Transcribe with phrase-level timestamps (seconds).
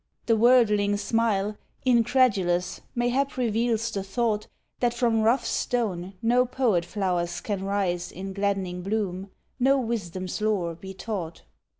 [0.25, 4.47] The worldling's smile, Incredulous, mayhap reveals the thought
[4.79, 9.29] That from rough stone no poet flowers can rise In gladd'ning bloom,
[9.59, 11.43] no wisdom's lore be taught.